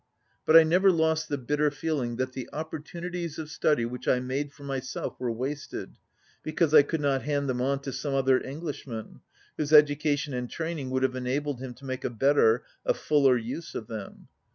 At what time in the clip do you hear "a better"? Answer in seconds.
12.03-12.63